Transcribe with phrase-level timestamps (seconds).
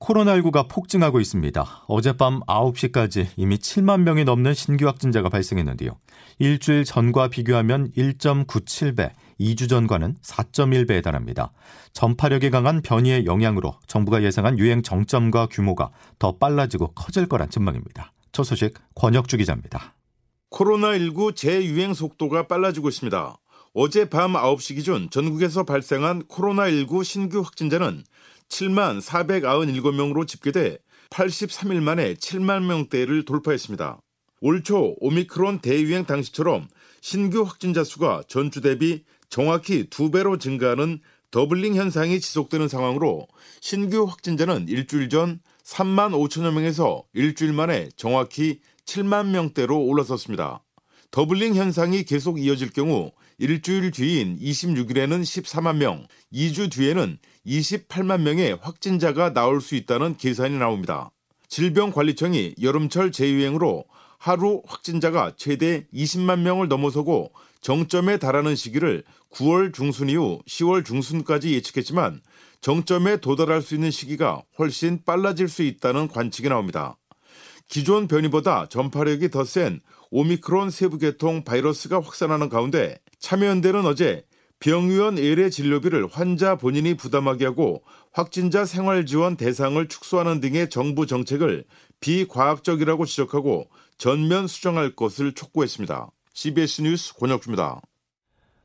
[0.00, 1.84] 코로나19가 폭증하고 있습니다.
[1.88, 5.96] 어젯밤 9시까지 이미 7만 명이 넘는 신규 확진자가 발생했는데요.
[6.38, 11.52] 일주일 전과 비교하면 1.97배, 2주 전과는 4.1배에 달합니다.
[11.92, 18.12] 전파력이 강한 변이의 영향으로 정부가 예상한 유행 정점과 규모가 더 빨라지고 커질 거란 전망입니다.
[18.30, 19.94] 첫 소식 권혁주 기자입니다.
[20.50, 23.36] 코로나19 재유행 속도가 빨라지고 있습니다.
[23.74, 28.02] 어제 밤 9시 기준 전국에서 발생한 코로나19 신규 확진자는
[28.48, 30.78] 7만 497명으로 집계돼
[31.10, 34.00] 83일 만에 7만 명대를 돌파했습니다.
[34.40, 36.68] 올 초 오미크론 대유행 당시처럼
[37.00, 43.26] 신규 확진자 수가 전주 대비 정확히 두 배로 증가하는 doubling 현상이 지속되는 상황으로
[43.60, 50.64] 신규 확진자는 일주일 전 3만 5천여 명에서 일주일 만에 정확히 7만 명대로 올라섰습니다.
[51.10, 59.32] doubling 현상이 계속 이어질 경우 일주일 뒤인 26일에는 14만 명, 2주 뒤에는 28만 명의 확진자가
[59.32, 61.12] 나올 수 있다는 계산이 나옵니다.
[61.46, 63.84] 질병관리청이 여름철 재유행으로
[64.18, 72.20] 하루 확진자가 최대 20만 명을 넘어서고 정점에 달하는 시기를 9월 중순 이후 10월 중순까지 예측했지만
[72.60, 76.96] 정점에 도달할 수 있는 시기가 훨씬 빨라질 수 있다는 관측이 나옵니다.
[77.68, 84.24] 기존 변이보다 전파력이 더 센 오미크론 세부계통 바이러스가 확산하는 가운데 참여연대는 어제
[84.60, 91.64] 병의원 외래 진료비를 환자 본인이 부담하게 하고 확진자 생활 지원 대상을 축소하는 등의 정부 정책을
[92.00, 96.10] 비과학적이라고 지적하고 전면 수정할 것을 촉구했습니다.
[96.34, 97.80] CBS 뉴스 권혁주입니다.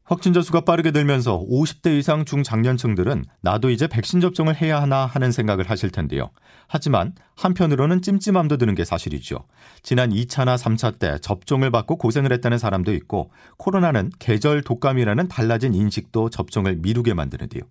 [0.06, 5.70] 확진자 수가 빠르게 늘면서 50대 이상 중장년층들은 나도 이제 백신 접종을 해야 하나 하는 생각을
[5.70, 6.30] 하실 텐데요.
[6.68, 9.46] 하지만 한편으로는 찜찜함도 드는 게 사실이죠.
[9.82, 16.30] 지난 2차나 3차 때 접종을 받고 고생을 했다는 사람도 있고 코로나는 계절 독감이라는 달라진 인식도
[16.30, 17.64] 접종을 미루게 만드는데요.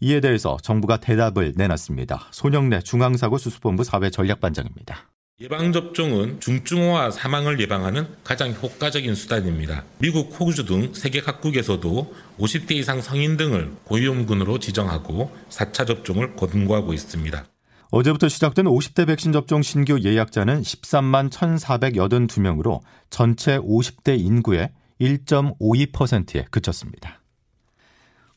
[0.00, 2.28] 이에 대해서 정부가 대답을 내놨습니다.
[2.32, 5.15] 손영래 중앙사고수습본부 사회전략반장입니다.
[5.38, 9.84] 예방접종은 중증화와 사망을 예방하는 가장 효과적인 수단입니다.
[9.98, 17.44] 미국, 호주 등 세계 각국에서도 50대 이상 성인 등을 고위험군으로 지정하고 4차 접종을 권고하고 있습니다.
[17.90, 22.80] 어제부터 시작된 50대 백신 접종 신규 예약자는 13만 1,482명으로
[23.10, 24.70] 전체 50대 인구의
[25.02, 27.20] 1.52%에 그쳤습니다.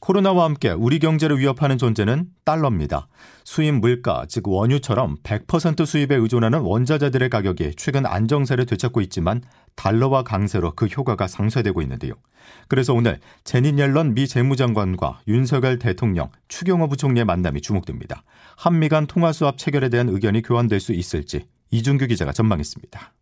[0.09, 3.07] 코로나와 함께 우리 경제를 위협하는 존재는 달러입니다.
[3.43, 9.43] 수입 물가, 즉 원유처럼 100% 수입에 의존하는 원자재들의 가격이 최근 안정세를 되찾고 있지만
[9.75, 12.13] 달러와 강세로 그 효과가 상쇄되고 있는데요.
[12.67, 18.23] 그래서 오늘 제닛 옐런 미 재무장관과 윤석열 대통령, 추경호 부총리의 만남이 주목됩니다.
[18.57, 23.13] 한미 간 통화 수합 체결에 대한 의견이 교환될 수 있을지 이준규 기자가 전망했습니다.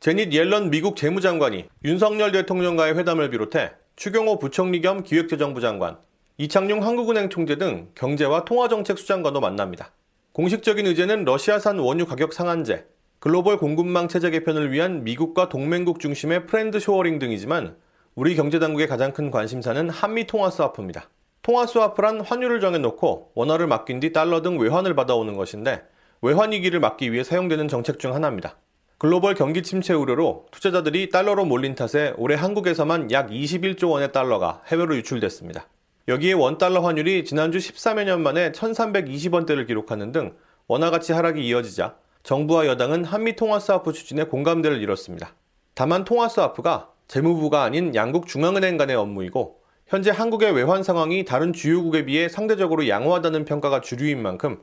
[0.00, 5.98] 재닛 옐런 미국 재무장관이 윤석열 대통령과의 회담을 비롯해 추경호 부총리 겸 기획재정부 장관,
[6.38, 9.92] 이창용 한국은행 총재 등 경제와 통화정책 수장과도 만납니다.
[10.32, 12.86] 공식적인 의제는 러시아산 원유 가격 상한제,
[13.18, 17.76] 글로벌 공급망 체제 개편을 위한 미국과 동맹국 중심의 friend-shoring 등이지만
[18.14, 21.10] 우리 경제당국의 가장 큰 관심사는 한미 통화 스와프입니다.
[21.42, 25.82] 통화 스와프란 환율을 정해놓고 원화를 맡긴 뒤 달러 등 외환을 받아오는 것인데
[26.22, 28.56] 외환 위기를 막기 위해 사용되는 정책 중 하나입니다.
[28.96, 34.96] 글로벌 경기 침체 우려로 투자자들이 달러로 몰린 탓에 올해 한국에서만 약 21조 원의 달러가 해외로
[34.96, 35.66] 유출됐습니다.
[36.08, 40.34] 여기에 원달러 환율이 지난주 13여 년 만에 1320원대를 기록하는 등
[40.66, 45.34] 원화 가치 하락이 이어지자 정부와 여당은 한미 통화 스와프 추진에 공감대를 이뤘습니다.
[45.74, 52.04] 다만 통화 스와프가 재무부가 아닌 양국 중앙은행 간의 업무이고 현재 한국의 외환 상황이 다른 주요국에
[52.04, 54.60] 비해 상대적으로 양호하다는 평가가 주류인 만큼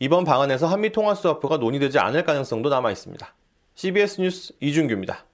[0.00, 3.34] 이번 방안에서 한미 통화 스와프가 논의되지 않을 가능성도 남아 있습니다.
[3.74, 5.24] CBS 뉴스 이준규입니다.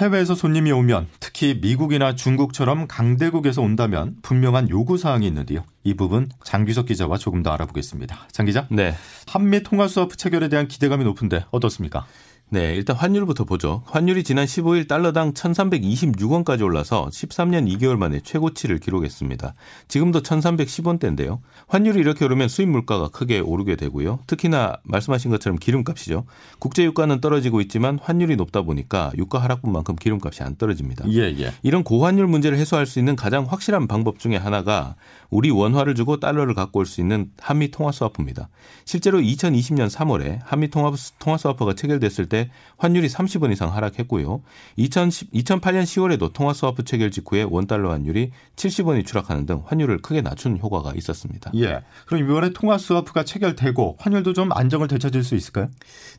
[0.00, 5.64] 해외에서 손님이 오면 특히 미국이나 중국처럼 강대국에서 온다면 분명한 요구 사항이 있는데요.
[5.84, 8.28] 이 부분 장규석 기자와 조금 더 알아보겠습니다.
[8.32, 8.66] 장 기자.
[8.70, 8.94] 네.
[9.26, 12.06] 한미 통화 수업 체결에 대한 기대감이 높은데 어떻습니까?
[12.52, 13.82] 네, 일단 환율부터 보죠.
[13.86, 19.54] 환율이 지난 15일 달러당 1,326원까지 올라서 13년 2개월 만에 최고치를 기록했습니다.
[19.88, 21.38] 지금도 1,310원대인데요.
[21.68, 24.18] 환율이 이렇게 오르면 수입 물가가 크게 오르게 되고요.
[24.26, 26.26] 특히나 말씀하신 것처럼 기름값이죠.
[26.58, 31.06] 국제 유가는 떨어지고 있지만 환율이 높다 보니까 유가 하락분만큼 기름값이 안 떨어집니다.
[31.10, 31.54] 예, 예.
[31.62, 34.96] 이런 고환율 문제를 해소할 수 있는 가장 확실한 방법 중에 하나가
[35.30, 38.50] 우리 원화를 주고 달러를 갖고 올 수 있는 한미 통화 스와프입니다.
[38.84, 42.41] 실제로 2020년 3월에 한미 통화, 통화 스와프가 체결됐을 때
[42.78, 44.42] 환율이 30원 이상 하락했고요.
[44.76, 50.58] 2010, 2008년 10월에도 통화 스와프 체결 직후에 원달러 환율이 70원이 추락하는 등 환율을 크게 낮춘
[50.58, 51.50] 효과가 있었습니다.
[51.56, 51.82] 예.
[52.06, 55.68] 그럼 이번에 통화 스와프가 체결되고 환율도 좀 안정을 되찾을 수 있을까요?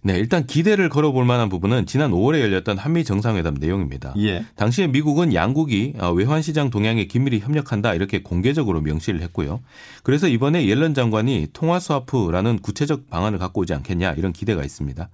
[0.01, 4.13] 네, 일단 기대를 걸어볼 만한 부분은 지난 5월에 열렸던 한미 정상회담 내용입니다.
[4.17, 4.45] 예.
[4.55, 9.61] 당시에 미국은 양국이 어, 외환 시장 동향에 긴밀히 협력한다 이렇게 공개적으로 명시를 했고요.
[10.03, 15.09] 그래서 이번에 옐런 장관이 통화 스와프라는 구체적 방안을 갖고 오지 않겠냐 이런 기대가 있습니다.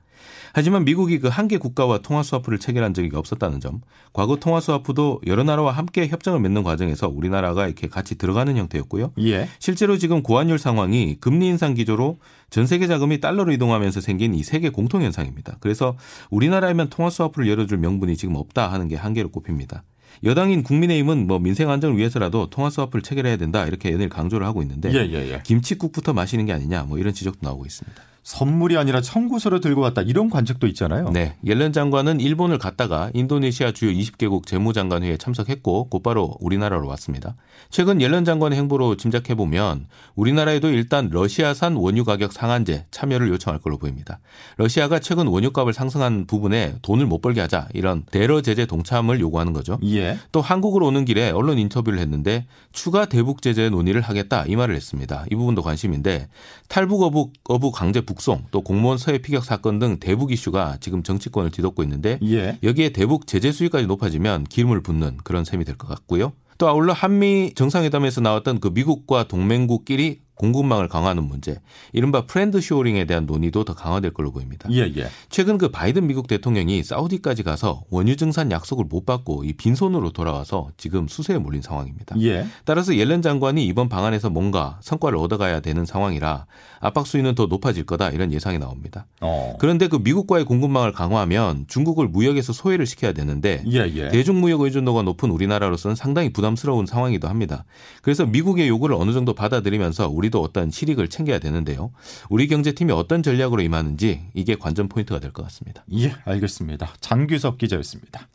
[0.54, 3.82] 하지만 미국이 그 한 개 국가와 통화 스와프를 체결한 적이 없었다는 점,
[4.14, 9.14] 과거 통화 스와프도 여러 나라와 함께 협정을 맺는 과정에서 우리나라가 이렇게 같이 들어가는 형태였고요.
[9.20, 9.48] 예.
[9.60, 12.20] 실제로 지금 고환율 상황이 금리 인상 기조로
[12.50, 15.58] 전 세계 자금이 달러로 이동하면서 생긴 이 세계 공통 현상입니다.
[15.60, 15.96] 그래서
[16.30, 19.84] 우리나라에만 통화 스와프를 열어줄 명분이 지금 없다 하는 게 한계로 꼽힙니다.
[20.24, 24.92] 여당인 국민의힘은 뭐 민생 안정을 위해서라도 통화 스와프를 체결해야 된다 이렇게 연일 강조를 하고 있는데
[24.92, 25.42] 예, 예, 예.
[25.46, 28.02] 김치국부터 마시는 게 아니냐 뭐 이런 지적도 나오고 있습니다.
[28.24, 31.10] 선물이 아니라 청구서를 들고 왔다 이런 관측도 있잖아요.
[31.12, 37.36] 네, 옐런 장관은 일본을 갔다가 인도네시아 주요 20개국 재무장관 회의에 참석했고 곧바로 우리나라로 왔습니다.
[37.70, 43.78] 최근 옐런 장관의 행보로 짐작해 보면 우리나라에도 일단 러시아산 원유 가격 상한제 참여를 요청할 걸로
[43.78, 44.20] 보입니다.
[44.58, 49.80] 러시아가 최근 원유값을 상승한 부분에 돈을 못 벌게 하자 이런 대러 제재 동참을 요구하는 거죠.
[49.84, 50.18] 예.
[50.32, 55.26] 또 한국으로 오는 길에 언론 인터뷰를 했는데 추가 대북 제재 논의를 하겠다 이 말을 했습니다.
[55.32, 56.28] 이 부분도 관심인데
[56.68, 61.52] 탈북 어부, 어부 강제 북송 또 공무원 서해 피격 사건 등 대북 이슈가 지금 정치권을
[61.52, 62.58] 뒤덮고 있는데 예.
[62.64, 66.34] 여기에 대북 제재 수위까지 높아지면 기름을 붓는 그런 셈이 될 것 같고요.
[66.58, 71.60] 또 아울러 한미 정상회담에서 나왔던 그 미국과 동맹국끼리 공급망을 강화하는 문제,
[71.92, 74.70] 이른바 friend-shoring에 대한 논의도 더 강화될 걸로 보입니다.
[74.72, 75.10] 예, 예.
[75.28, 80.70] 최근 그 바이든 미국 대통령이 사우디까지 가서 원유 증산 약속을 못 받고 이 빈손으로 돌아와서
[80.78, 82.16] 지금 수세에 몰린 상황입니다.
[82.22, 82.48] 예.
[82.64, 86.46] 따라서 옐런 장관이 이번 방한에서 뭔가 성과를 얻어가야 되는 상황이라
[86.80, 89.08] 압박 수위는 더 높아질 거다 이런 예상이 나옵니다.
[89.20, 89.58] 어.
[89.60, 94.08] 그런데 그 미국과의 공급망을 강화하면 중국을 무역에서 소외를 시켜야 되는데 예, 예.
[94.08, 97.66] 대중무역 의존도가 높은 우리나라로서는 상당히 부담스러운 상황이기도 합니다.
[98.02, 101.92] 그래서 미국의 요구를 어느 정도 받아들이면서 우리도 어떤 실익을 챙겨야 되는데요.
[102.30, 105.84] 우리 경제팀이 어떤 전략으로 임하는지 이게 관전 포인트가 될 것 같습니다.
[105.94, 106.94] 예, 알겠습니다.
[107.02, 108.28] 장규석 기자였습니다.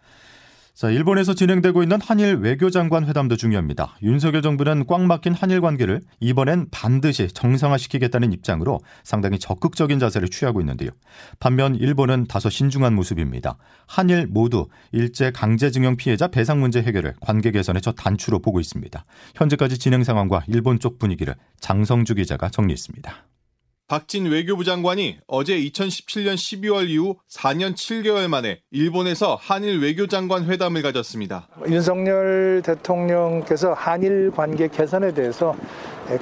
[0.75, 3.97] 자, 일본에서 진행되고 있는 한일 외교장관 회담도 중요합니다.
[4.03, 10.91] 윤석열 정부는 꽉 막힌 한일 관계를 이번엔 반드시 정상화시키겠다는 입장으로 상당히 적극적인 자세를 취하고 있는데요.
[11.39, 13.57] 반면 일본은 다소 신중한 모습입니다.
[13.87, 19.05] 한일 모두 일제 강제징용 피해자 배상 문제 해결을 관계 개선의 첫 단추로 보고 있습니다.
[19.37, 23.15] 현재까지 진행 상황과 일본 쪽 분위기를 장성주 기자가 정리했습니다.
[23.87, 31.49] 박진 외교부 장관이 어제 2017년 12월 이후 4년 7개월 만에 일본에서 한일 외교장관 회담을 가졌습니다.
[31.69, 35.55] 윤석열 대통령께서 한일 관계 개선에 대해서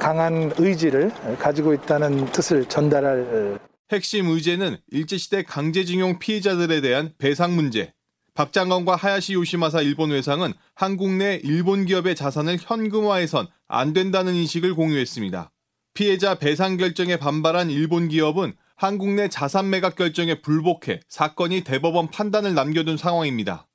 [0.01, 3.61] 강한 의지를 가지고 있다는 뜻을 전달할
[3.93, 7.93] 핵심 의제는 일제시대 강제징용 피해자들에 대한 배상 문제.
[8.35, 14.75] 박 장관과 하야시 요시마사 일본 외상은 한국 내 일본 기업의 자산을 현금화해선 안 된다는 인식을
[14.75, 15.52] 공유했습니다.
[15.95, 22.55] 피해자 배상 결정에 반발한 일본 기업은 한국 내 자산 매각 결정에 불복해 사건이 대법원 판단을
[22.55, 23.69] 남겨둔 상황입니다.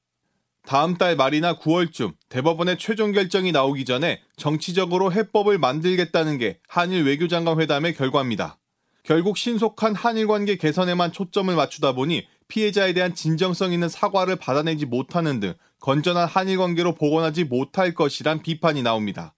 [0.66, 7.62] 다음 달 말이나 9월쯤 대법원의 최종 결정이 나오기 전에 정치적으로 해법을 만들겠다는 게 한일 외교장관
[7.62, 8.58] 회담의 결과입니다.
[9.04, 15.40] 결국 신속한 한일 관계 개선에만 초점을 맞추다 보니 피해자에 대한 진정성 있는 사과를 받아내지 못하는
[15.40, 19.37] 등 건전한 한일 관계로 복원하지 못할 것이란 비판이 나옵니다.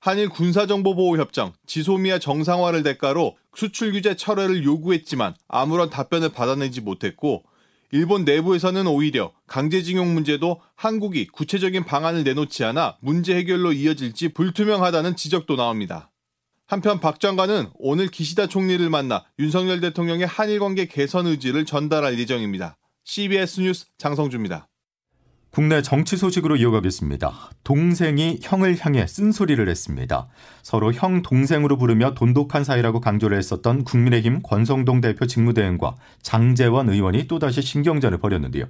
[0.00, 7.44] 한일 군사정보보호협정, 지소미아 정상화를 대가로 수출 규제 철회를 요구했지만 아무런 답변을 받아내지 못했고
[7.92, 15.56] 일본 내부에서는 오히려 강제징용 문제도 한국이 구체적인 방안을 내놓지 않아 문제 해결로 이어질지 불투명하다는 지적도
[15.56, 16.10] 나옵니다.
[16.66, 22.76] 한편 박 장관은 오늘 기시다 총리를 만나 윤석열 대통령의 한일 관계 개선 의지를 전달할 예정입니다.
[23.04, 24.68] CBS 뉴스 장성주입니다.
[25.56, 27.32] 국내 정치 소식으로 이어가겠습니다.
[27.64, 30.28] 동생이 형을 향해 쓴소리를 했습니다.
[30.62, 37.62] 서로 형 동생으로 부르며 돈독한 사이라고 강조를 했었던 국민의힘 권성동 대표 직무대행과 장재원 의원이 또다시
[37.62, 38.66] 신경전을 벌였는데요.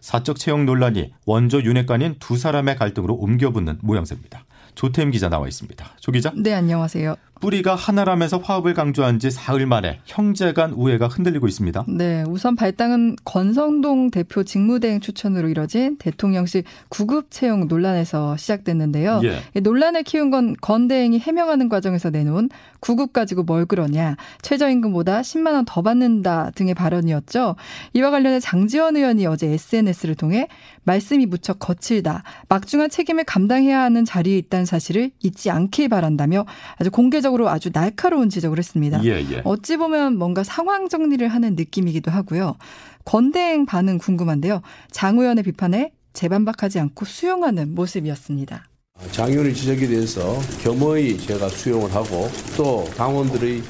[0.00, 4.44] 사적 채용 논란이 원조 윤핵관인 두 사람의 갈등으로 옮겨붙는 모양새입니다.
[4.74, 5.84] 조태임 기자 나와 있습니다.
[6.00, 6.32] 조 기자.
[6.36, 7.16] 네, 안녕하세요.
[7.40, 11.84] 뿌리가 하나라면서 화합을 강조한 지 사흘 만에 형제 간 우애가 흔들리고 있습니다.
[11.86, 19.20] 네, 우선 발당은 권성동 대표 직무대행 추천으로 이뤄진 대통령실 구급 채용 논란에서 시작됐는데요.
[19.22, 19.60] 예.
[19.60, 22.48] 논란을 키운 건권 대행이 해명하는 과정에서 내놓은
[22.80, 27.56] 구급 가지고 뭘 그러냐, 최저임금보다 10만 원 더 받는다 등의 발언이었죠.
[27.92, 30.48] 이와 관련해 장지원 의원이 어제 SNS를 통해
[30.84, 34.57] 말씀이 무척 거칠다, 막중한 책임을 감당해야 하는 자리에 있다.
[34.58, 36.44] 있다는 사실을 잊지 않길 바란다며
[36.76, 39.02] 아주 공개적으로 아주 날카로운 지적을 했습니다.
[39.04, 39.42] 예, 예.
[39.44, 42.56] 어찌 보면 뭔가 상황 정리를 하는 느낌이기도 하고요.
[43.04, 44.62] 건대행 반응 궁금한데요.
[44.90, 48.64] 장 의원의 비판에 재반박하지 않고 수용하는 모습이었습니다.
[49.12, 53.62] 장 의원의 지적에 대해서 겸허히 제가 수용을 하고 또 당원들의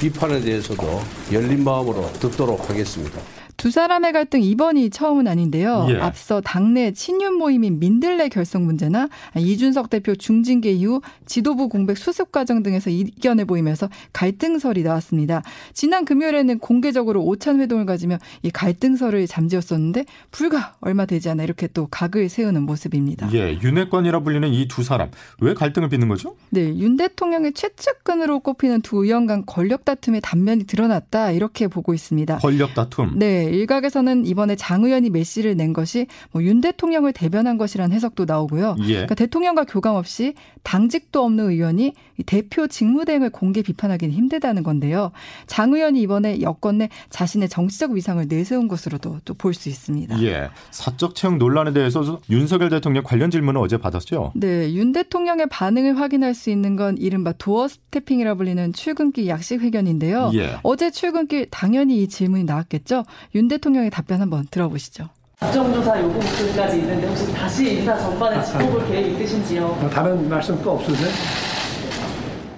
[0.00, 0.84] 비판에 대해서도
[1.32, 3.20] 열린 마음으로 듣도록 하겠습니다.
[3.56, 5.86] 두 사람의 갈등 이번이 처음은 아닌데요.
[5.90, 5.96] 예.
[5.98, 12.62] 앞서 당내 친윤 모임인 민들레 결성 문제나 이준석 대표 중징계 이후 지도부 공백 수습 과정
[12.62, 15.42] 등에서 이견을 보이면서 갈등설이 나왔습니다.
[15.72, 21.86] 지난 금요일에는 공개적으로 오찬 회동을 가지며 이 갈등설을 잠재웠었는데 불과 얼마 되지 않아 이렇게 또
[21.90, 23.28] 각을 세우는 모습입니다.
[23.32, 25.10] 예, 윤핵관이라 불리는 이 두 사람
[25.40, 26.34] 왜 갈등을 빚는 거죠?
[26.50, 32.38] 네, 윤 대통령의 최측근으로 꼽히는 두 의원 간 권력 다툼의 단면이 드러났다 이렇게 보고 있습니다.
[32.38, 33.12] 권력 다툼.
[33.18, 38.76] 네, 일각에서는 이번에 장 의원이 메시를 낸 것이 뭐 윤 대통령을 대변한 것이라는 해석도 나오고요.
[38.82, 38.92] 예.
[38.92, 45.10] 그러니까 대통령과 교감 없이 당직도 없는 의원이 이 대표 직무대행을 공개 비판하기는 힘들다는 건데요.
[45.46, 50.22] 장 의원이 이번에 여권 내 자신의 정치적 위상을 내세운 것으로도 또 볼 수 있습니다.
[50.22, 50.48] 예.
[50.70, 54.32] 사적 채용 논란에 대해서 윤석열 대통령 관련 질문을 어제 받았죠.
[54.34, 60.30] 네, 윤 대통령의 반응을 확인할 수 있는 건 이른바 도어 스태핑이라 불리는 출근길 약식 회견인데요.
[60.34, 60.56] 예.
[60.62, 63.04] 어제 출근길 당연히 이 질문이 나왔겠죠.
[63.36, 65.10] 윤 대통령의 답변 한번 들어보시죠.
[65.40, 69.90] 국정조사 요구 목소리까지 있는데 혹시 다시 인사 전반에 짚어볼 계획 있으신지요?
[69.92, 71.10] 다른 말씀 또 없으세요?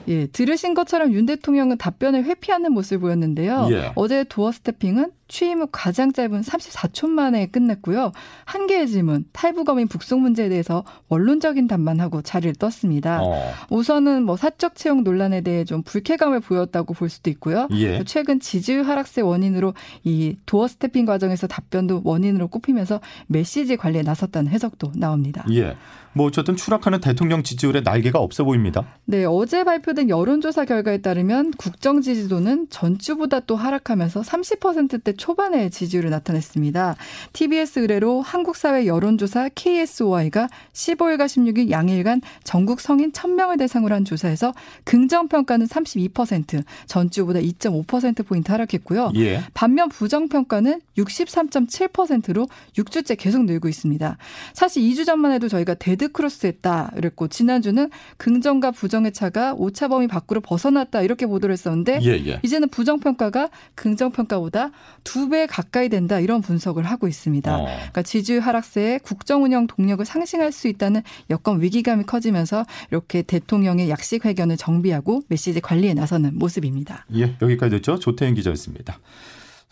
[0.06, 3.66] 예, 들으신 것처럼 윤 대통령은 답변을 회피하는 모습을 보였는데요.
[3.72, 3.90] 예.
[3.96, 8.12] 어제 도어 스태핑은 취임 후 가장 짧은 34초 만에 끝냈고요.
[8.44, 13.22] 한 개의 질문, 탈북어민 북송 문제에 대해서 원론적인 답만 하고 자리를 떴습니다.
[13.22, 13.52] 어.
[13.70, 17.68] 우선은 뭐 사적 채용 논란에 대해 좀 불쾌감을 보였다고 볼 수도 있고요.
[17.72, 18.02] 예.
[18.04, 24.92] 최근 지지율 하락세 원인으로 이 도어 스태핑 과정에서 답변도 원인으로 꼽히면서 메시지 관리에 나섰다는 해석도
[24.96, 25.44] 나옵니다.
[25.52, 25.76] 예.
[26.18, 28.84] 뭐 어쨌든 추락하는 대통령 지지율에 날개가 없어 보입니다.
[29.04, 36.96] 네, 어제 발표된 여론조사 결과에 따르면 국정 지지도는 전주보다 또 하락하면서 30%대 초반의 지지율을 나타냈습니다.
[37.32, 45.66] TBS 의뢰로 한국사회 여론조사 KSOI가 15일과 16일 양일간 전국 성인 1000명을 대상으로 한 조사에서 긍정평가는
[45.66, 49.12] 32%, 전주보다 2.5%포인트 하락했고요.
[49.16, 49.42] 예.
[49.52, 54.16] 반면 부정평가는 63.7%로 6주째 계속 늘고 있습니다.
[54.52, 60.40] 사실 2주 전만 해도 저희가 데드크로스 했다 그랬고 지난주는 긍정과 부정의 차가 오차 범위 밖으로
[60.40, 62.40] 벗어났다 이렇게 보도를 했었는데 예, 예.
[62.42, 64.70] 이제는 부정평가가 긍정평가보다
[65.08, 67.54] 두 배 가까이 된다 이런 분석을 하고 있습니다.
[67.56, 67.64] 어.
[67.64, 74.24] 그러니까 지지율 하락세에 국정 운영 동력을 상실할 수 있다는 여권 위기감이 커지면서 이렇게 대통령의 약식
[74.24, 77.06] 회견을 정비하고 메시지 관리에 나서는 모습입니다.
[77.14, 77.98] 예, 여기까지 듣죠.
[77.98, 78.98] 조태인 기자였습니다.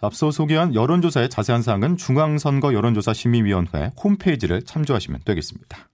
[0.01, 5.89] 앞서 소개한 여론조사의 자세한 사항은 중앙선거 여론조사 심의위원회 홈페이지를 참조하시면 되겠습니다.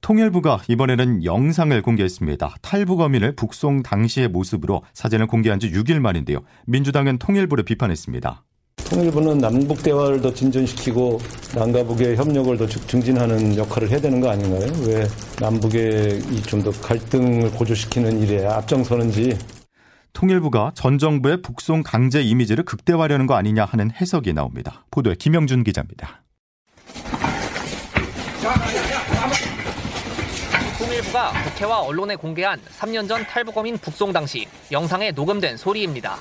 [0.00, 2.56] 통일부가 이번에는 영상을 공개했습니다.
[2.62, 6.40] 탈북 어민을 북송 당시의 모습으로 사진을 공개한 지 6일 만인데요.
[6.66, 8.44] 민주당은 통일부를 비판했습니다.
[8.90, 11.18] 통일부는 남북 대화를 더 진전시키고
[11.56, 14.70] 남과 북의 협력을 더 증진하는 역할을 해야 되는 거 아닌가요?
[14.86, 15.08] 왜
[15.40, 19.36] 남북의 좀 더 갈등을 고조시키는 일에 앞장서는지
[20.12, 24.84] 통일부가 전 정부의 북송 강제 이미지를 극대화하려는 거 아니냐 하는 해석이 나옵니다.
[24.90, 26.22] 보도에 김영준 기자입니다.
[30.78, 36.18] 통일부가 국회와 언론에 공개한 3년 전 탈북어민 북송 당시 영상에 녹음된 소리입니다.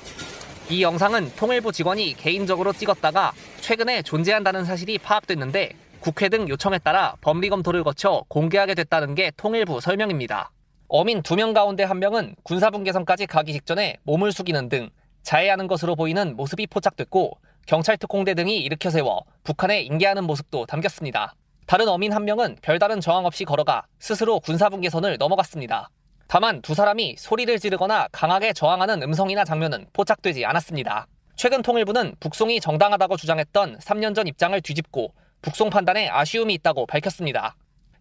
[0.67, 7.49] 이 영상은 통일부 직원이 개인적으로 찍었다가 최근에 존재한다는 사실이 파악됐는데 국회 등 요청에 따라 법리
[7.49, 10.49] 검토를 거쳐 공개하게 됐다는 게 통일부 설명입니다.
[10.87, 14.89] 어민 2명 가운데 1명은 군사분 계선까지 가기 직전에 몸을 숙이는 등
[15.21, 21.35] 자해하는 것으로 보이는 모습이 포착됐고 경찰 특공대 등이 일으켜 세워 북한에 인계하는 모습도 담겼습니다.
[21.67, 25.89] 다른 어민 한 명은 별다른 저항 없이 걸어가 스스로 군사분 계선을 넘어갔습니다.
[26.27, 31.07] 다만 두 사람이 소리를 지르거나 강하게 저항하는 음성이나 장면은 포착되지 않았습니다.
[31.35, 37.55] 최근 통일부는 북송이 정당하다고 주장했던 3년 전 입장을 뒤집고 북송 판단에 아쉬움이 있다고 밝혔습니다.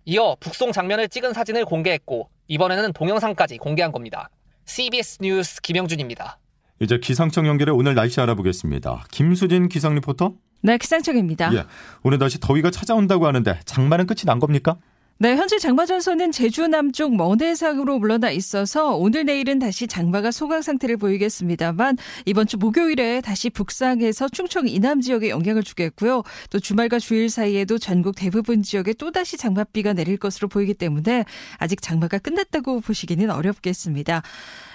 [0.07, 4.29] 이어 북송 장면을 찍은 사진을 공개했고 이번에는 동영상까지 공개한 겁니다.
[4.67, 6.39] CBS 뉴스 김영준입니다.
[6.81, 9.05] 이제 기상청 연결해 오늘 날씨 알아보겠습니다.
[9.11, 10.35] 김수진 기상 리포터.
[10.63, 11.55] 네, 기상청입니다.
[11.55, 11.65] 예,
[12.03, 14.77] 오늘 다시 더위가 찾아온다고 하는데 장마는 끝이 난 겁니까?
[15.17, 20.61] 네, 현재 장마 전선은 제주 남쪽 먼 해상으로 물러나 있어서 오늘 내일은 다시 장마가 소강
[20.61, 26.25] 상태를 보이겠습니다만 이번 주 목요일에 다시 북상해서 충청 이남 지역에 영향을 주겠고요.
[26.51, 31.25] 또 주말과 주일 사이에도 전국 대부분 지역에 또다시 장맛비가 내릴 것으로 보이기 때문에
[31.59, 34.23] 아직 장마가 끝났다고 보시기는 어렵겠습니다.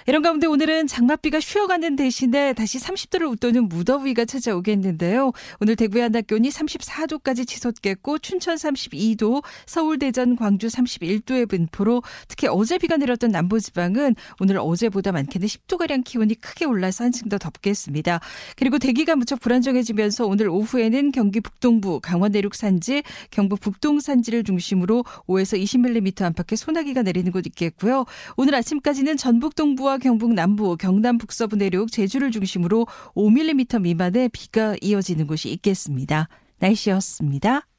[0.06, 5.32] 이런 가운데 오늘은 장맛비가 쉬어가는 대신에 다시 30도를 웃도는 무더위가 찾아오겠는데요.
[5.60, 12.46] 오늘 대구의 한낮 기온이 34도까지 치솟겠고 춘천 32도, 서울 대전 부산, 광주 31도의 분포로 특히
[12.48, 18.20] 어제 비가 내렸던 남부지방은 오늘 어제보다 많게는 10도가량 기온이 크게 올라서 한층 더 덥겠습니다.
[18.56, 25.04] 그리고 대기가 무척 불안정해지면서 오늘 오후에는 경기 북동부, 강원 내륙 산지, 경북 북동 산지를 중심으로
[25.26, 28.04] 5에서 20mm 안팎의 소나기가 내리는 곳 있겠고요.
[28.36, 35.26] 오늘 아침까지는 전북 동부와 경북 남부, 경남 북서부 내륙, 제주를 중심으로 5mm 미만의 비가 이어지는
[35.26, 36.28] 곳이 있겠습니다.
[36.58, 37.69] 날씨였습니다.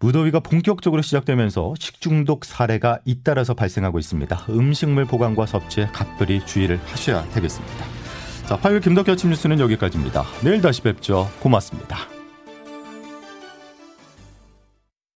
[0.00, 4.46] 무더위가 본격적으로 시작되면서 식중독 사례가 잇따라서 발생하고 있습니다.
[4.50, 7.84] 음식물 보관과 섭취에 각별히 주의를 하셔야 되겠습니다.
[8.46, 10.24] 자, 화요일 김덕기 아침 뉴스는 여기까지입니다.
[10.42, 11.28] 내일 다시 뵙죠.
[11.40, 12.17] 고맙습니다.